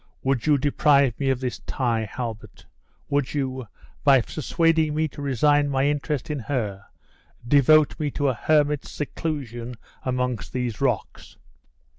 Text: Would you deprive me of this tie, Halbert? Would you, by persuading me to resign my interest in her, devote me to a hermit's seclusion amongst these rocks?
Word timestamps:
Would 0.23 0.47
you 0.47 0.57
deprive 0.57 1.19
me 1.19 1.29
of 1.29 1.41
this 1.41 1.59
tie, 1.67 2.05
Halbert? 2.11 2.65
Would 3.09 3.35
you, 3.35 3.67
by 4.03 4.21
persuading 4.21 4.95
me 4.95 5.07
to 5.09 5.21
resign 5.21 5.69
my 5.69 5.85
interest 5.85 6.31
in 6.31 6.39
her, 6.39 6.85
devote 7.47 7.99
me 7.99 8.09
to 8.17 8.29
a 8.29 8.33
hermit's 8.33 8.89
seclusion 8.89 9.75
amongst 10.03 10.53
these 10.53 10.81
rocks? 10.81 11.37